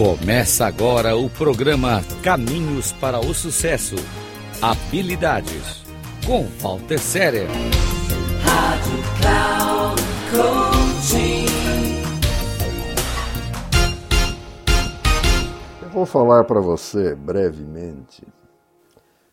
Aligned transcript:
Começa 0.00 0.64
agora 0.64 1.14
o 1.14 1.28
programa 1.28 2.00
Caminhos 2.22 2.90
para 2.90 3.20
o 3.20 3.34
Sucesso. 3.34 3.96
Habilidades 4.62 5.84
com 6.26 6.46
Walter 6.58 6.98
Séria. 6.98 7.46
Rádio 8.42 8.96
Cloud 9.20 10.02
Coaching. 10.32 11.44
Eu 15.82 15.90
vou 15.90 16.06
falar 16.06 16.44
para 16.44 16.60
você 16.60 17.14
brevemente 17.14 18.26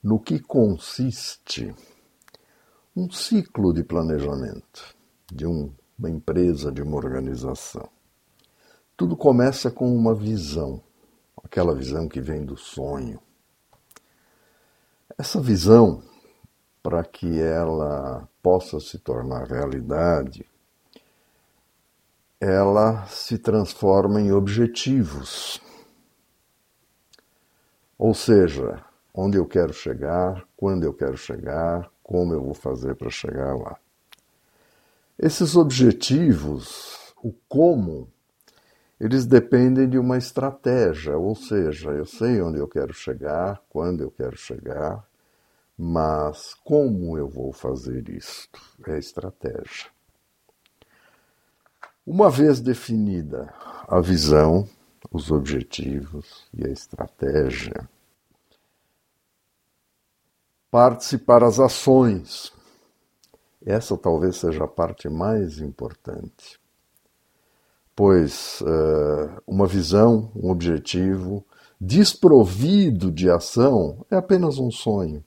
no 0.00 0.20
que 0.20 0.38
consiste 0.38 1.74
um 2.94 3.10
ciclo 3.10 3.74
de 3.74 3.82
planejamento 3.82 4.94
de 5.26 5.44
uma 5.44 6.08
empresa, 6.08 6.70
de 6.70 6.82
uma 6.82 6.98
organização. 6.98 7.90
Tudo 8.96 9.16
começa 9.16 9.70
com 9.70 9.94
uma 9.94 10.14
visão, 10.14 10.82
aquela 11.42 11.74
visão 11.74 12.08
que 12.08 12.20
vem 12.20 12.44
do 12.44 12.56
sonho. 12.56 13.20
Essa 15.18 15.40
visão, 15.40 16.02
para 16.82 17.02
que 17.04 17.40
ela 17.40 18.28
possa 18.42 18.80
se 18.80 18.98
tornar 18.98 19.46
realidade, 19.46 20.44
ela 22.40 23.06
se 23.06 23.38
transforma 23.38 24.20
em 24.20 24.32
objetivos. 24.32 25.60
Ou 27.96 28.12
seja, 28.12 28.84
onde 29.14 29.38
eu 29.38 29.46
quero 29.46 29.72
chegar, 29.72 30.44
quando 30.56 30.84
eu 30.84 30.92
quero 30.92 31.16
chegar, 31.16 31.90
como 32.02 32.34
eu 32.34 32.42
vou 32.42 32.54
fazer 32.54 32.96
para 32.96 33.10
chegar 33.10 33.56
lá. 33.56 33.78
Esses 35.18 35.54
objetivos, 35.54 37.14
o 37.22 37.32
como, 37.48 38.08
eles 39.02 39.26
dependem 39.26 39.88
de 39.88 39.98
uma 39.98 40.16
estratégia, 40.16 41.18
ou 41.18 41.34
seja, 41.34 41.90
eu 41.90 42.06
sei 42.06 42.40
onde 42.40 42.58
eu 42.58 42.68
quero 42.68 42.94
chegar, 42.94 43.60
quando 43.68 44.00
eu 44.00 44.12
quero 44.12 44.36
chegar, 44.36 45.04
mas 45.76 46.54
como 46.62 47.18
eu 47.18 47.28
vou 47.28 47.52
fazer 47.52 48.08
isto? 48.08 48.60
É 48.86 48.96
estratégia. 48.96 49.90
Uma 52.06 52.30
vez 52.30 52.60
definida 52.60 53.52
a 53.88 54.00
visão, 54.00 54.68
os 55.10 55.32
objetivos 55.32 56.46
e 56.54 56.64
a 56.64 56.70
estratégia, 56.70 57.88
parte-se 60.70 61.18
para 61.18 61.44
as 61.44 61.58
ações. 61.58 62.52
Essa 63.66 63.98
talvez 63.98 64.36
seja 64.36 64.62
a 64.62 64.68
parte 64.68 65.08
mais 65.08 65.58
importante 65.58 66.61
pois 67.94 68.60
uh, 68.62 69.42
uma 69.46 69.66
visão, 69.66 70.30
um 70.34 70.50
objetivo 70.50 71.44
desprovido 71.80 73.10
de 73.10 73.28
ação 73.28 74.06
é 74.10 74.16
apenas 74.16 74.58
um 74.58 74.70
sonho. 74.70 75.24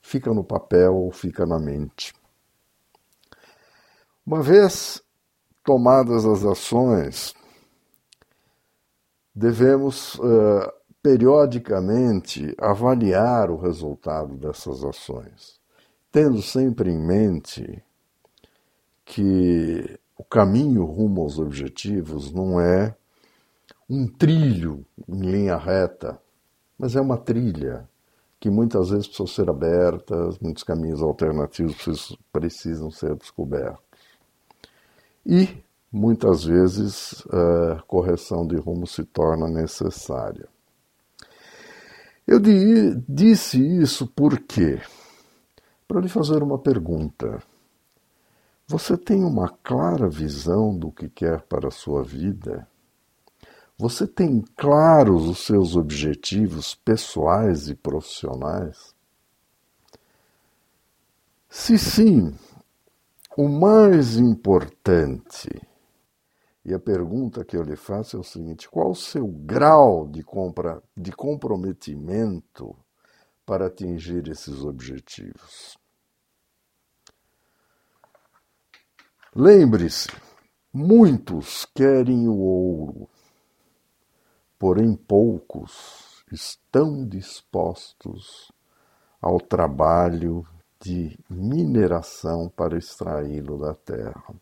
Fica 0.00 0.32
no 0.32 0.44
papel 0.44 0.94
ou 0.94 1.10
fica 1.10 1.44
na 1.44 1.58
mente. 1.58 2.14
Uma 4.24 4.42
vez 4.42 5.02
tomadas 5.64 6.24
as 6.24 6.44
ações, 6.44 7.34
devemos 9.34 10.14
uh, 10.16 10.72
periodicamente 11.02 12.54
avaliar 12.58 13.50
o 13.50 13.56
resultado 13.56 14.36
dessas 14.36 14.84
ações, 14.84 15.58
tendo 16.12 16.42
sempre 16.42 16.90
em 16.90 16.98
mente 16.98 17.82
que 19.04 19.98
o 20.20 20.24
caminho 20.24 20.84
rumo 20.84 21.22
aos 21.22 21.38
objetivos 21.38 22.30
não 22.30 22.60
é 22.60 22.94
um 23.88 24.06
trilho 24.06 24.84
em 25.08 25.18
linha 25.18 25.56
reta, 25.56 26.20
mas 26.78 26.94
é 26.94 27.00
uma 27.00 27.16
trilha 27.16 27.88
que 28.38 28.50
muitas 28.50 28.90
vezes 28.90 29.06
precisa 29.06 29.34
ser 29.34 29.48
aberta, 29.48 30.14
muitos 30.42 30.62
caminhos 30.62 31.00
alternativos 31.00 32.18
precisam 32.30 32.90
ser 32.90 33.16
descobertos. 33.16 33.80
E 35.24 35.64
muitas 35.90 36.44
vezes 36.44 37.24
a 37.30 37.80
correção 37.86 38.46
de 38.46 38.56
rumo 38.56 38.86
se 38.86 39.04
torna 39.04 39.48
necessária. 39.48 40.46
Eu 42.26 42.38
disse 43.08 43.58
isso 43.58 44.06
porque 44.06 44.82
para 45.88 46.02
lhe 46.02 46.10
fazer 46.10 46.42
uma 46.42 46.58
pergunta. 46.58 47.42
Você 48.70 48.96
tem 48.96 49.24
uma 49.24 49.48
clara 49.48 50.08
visão 50.08 50.78
do 50.78 50.92
que 50.92 51.08
quer 51.08 51.42
para 51.42 51.66
a 51.66 51.72
sua 51.72 52.04
vida? 52.04 52.68
Você 53.76 54.06
tem 54.06 54.44
claros 54.56 55.28
os 55.28 55.44
seus 55.44 55.74
objetivos 55.74 56.72
pessoais 56.76 57.68
e 57.68 57.74
profissionais? 57.74 58.94
Se 61.48 61.76
sim, 61.76 62.32
o 63.36 63.48
mais 63.48 64.16
importante, 64.16 65.50
e 66.64 66.72
a 66.72 66.78
pergunta 66.78 67.44
que 67.44 67.56
eu 67.56 67.64
lhe 67.64 67.74
faço 67.74 68.18
é 68.18 68.20
o 68.20 68.22
seguinte: 68.22 68.70
qual 68.70 68.92
o 68.92 68.94
seu 68.94 69.26
grau 69.26 70.06
de, 70.06 70.22
compra, 70.22 70.80
de 70.96 71.10
comprometimento 71.10 72.76
para 73.44 73.66
atingir 73.66 74.28
esses 74.28 74.62
objetivos? 74.62 75.76
Lembre-se, 79.34 80.08
muitos 80.72 81.64
querem 81.72 82.26
o 82.26 82.34
ouro, 82.34 83.08
porém 84.58 84.96
poucos 84.96 86.24
estão 86.32 87.06
dispostos 87.06 88.50
ao 89.22 89.40
trabalho 89.40 90.44
de 90.80 91.16
mineração 91.30 92.48
para 92.48 92.76
extraí-lo 92.76 93.56
da 93.56 93.72
terra. 93.72 94.34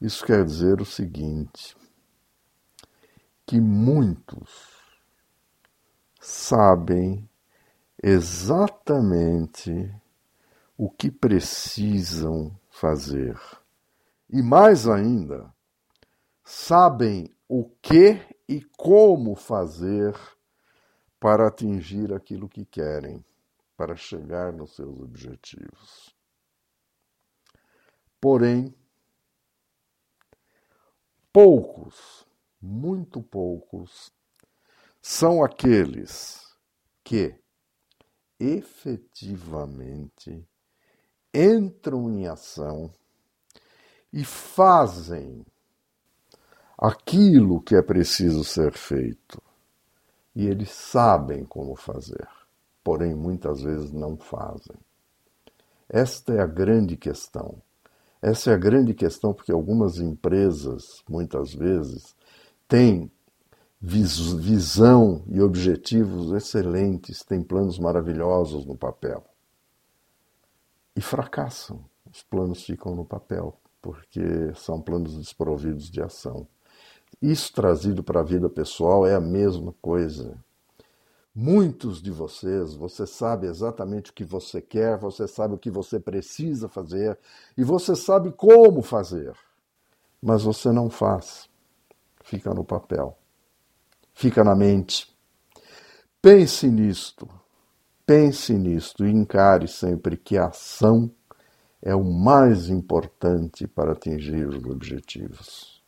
Isso 0.00 0.24
quer 0.24 0.46
dizer 0.46 0.80
o 0.80 0.86
seguinte: 0.86 1.76
que 3.44 3.60
muitos 3.60 4.50
sabem 6.18 7.28
exatamente 8.02 9.94
o 10.78 10.88
que 10.88 11.10
precisam 11.10 12.56
fazer. 12.70 13.36
E 14.30 14.40
mais 14.40 14.86
ainda, 14.86 15.52
sabem 16.44 17.34
o 17.48 17.68
que 17.82 18.24
e 18.48 18.62
como 18.76 19.34
fazer 19.34 20.14
para 21.18 21.48
atingir 21.48 22.14
aquilo 22.14 22.48
que 22.48 22.64
querem, 22.64 23.24
para 23.76 23.96
chegar 23.96 24.52
nos 24.52 24.76
seus 24.76 25.00
objetivos. 25.00 26.14
Porém, 28.20 28.72
poucos, 31.32 32.24
muito 32.62 33.20
poucos, 33.20 34.12
são 35.02 35.42
aqueles 35.42 36.56
que 37.02 37.34
efetivamente 38.38 40.46
entram 41.38 42.10
em 42.10 42.26
ação 42.26 42.90
e 44.12 44.24
fazem 44.24 45.46
aquilo 46.76 47.60
que 47.60 47.76
é 47.76 47.82
preciso 47.82 48.42
ser 48.42 48.72
feito. 48.72 49.40
E 50.34 50.46
eles 50.46 50.70
sabem 50.70 51.44
como 51.44 51.76
fazer, 51.76 52.28
porém 52.82 53.14
muitas 53.14 53.62
vezes 53.62 53.92
não 53.92 54.16
fazem. 54.16 54.76
Esta 55.88 56.34
é 56.34 56.40
a 56.40 56.46
grande 56.46 56.96
questão. 56.96 57.62
Essa 58.20 58.50
é 58.50 58.54
a 58.54 58.58
grande 58.58 58.92
questão 58.92 59.32
porque 59.32 59.52
algumas 59.52 59.98
empresas, 59.98 61.04
muitas 61.08 61.54
vezes, 61.54 62.16
têm 62.66 63.10
visão 63.80 65.22
e 65.28 65.40
objetivos 65.40 66.32
excelentes, 66.32 67.22
têm 67.22 67.42
planos 67.42 67.78
maravilhosos 67.78 68.66
no 68.66 68.76
papel 68.76 69.24
e 70.98 71.00
fracassam. 71.00 71.84
Os 72.12 72.24
planos 72.24 72.64
ficam 72.64 72.92
no 72.92 73.04
papel, 73.04 73.56
porque 73.80 74.52
são 74.56 74.80
planos 74.80 75.16
desprovidos 75.16 75.88
de 75.88 76.02
ação. 76.02 76.48
Isso 77.22 77.52
trazido 77.52 78.02
para 78.02 78.18
a 78.18 78.24
vida 78.24 78.50
pessoal 78.50 79.06
é 79.06 79.14
a 79.14 79.20
mesma 79.20 79.72
coisa. 79.80 80.36
Muitos 81.32 82.02
de 82.02 82.10
vocês, 82.10 82.74
você 82.74 83.06
sabe 83.06 83.46
exatamente 83.46 84.10
o 84.10 84.12
que 84.14 84.24
você 84.24 84.60
quer, 84.60 84.98
você 84.98 85.28
sabe 85.28 85.54
o 85.54 85.58
que 85.58 85.70
você 85.70 86.00
precisa 86.00 86.68
fazer 86.68 87.16
e 87.56 87.62
você 87.62 87.94
sabe 87.94 88.32
como 88.32 88.82
fazer, 88.82 89.32
mas 90.20 90.42
você 90.42 90.72
não 90.72 90.90
faz. 90.90 91.48
Fica 92.24 92.52
no 92.52 92.64
papel, 92.64 93.16
fica 94.14 94.42
na 94.42 94.56
mente. 94.56 95.16
Pense 96.20 96.66
nisto. 96.66 97.28
Pense 98.08 98.54
nisto 98.54 99.04
e 99.04 99.10
encare 99.10 99.68
sempre 99.68 100.16
que 100.16 100.38
a 100.38 100.46
ação 100.46 101.10
é 101.82 101.94
o 101.94 102.02
mais 102.02 102.70
importante 102.70 103.66
para 103.66 103.92
atingir 103.92 104.48
os 104.48 104.64
objetivos. 104.64 105.82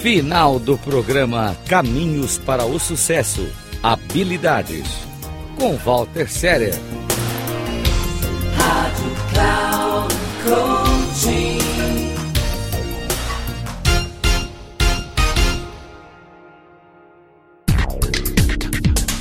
Final 0.02 0.58
do 0.58 0.76
programa 0.76 1.56
Caminhos 1.68 2.36
para 2.36 2.64
o 2.64 2.76
Sucesso. 2.76 3.46
Habilidades. 3.80 4.84
Com 5.56 5.76
Walter 5.76 6.28
Serer. 6.28 6.74
Rádio 8.56 9.14
Cloud. 9.32 10.14